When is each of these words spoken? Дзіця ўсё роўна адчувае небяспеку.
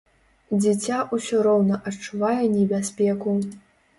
Дзіця 0.61 1.01
ўсё 1.17 1.41
роўна 1.47 1.77
адчувае 1.91 2.45
небяспеку. 2.55 3.37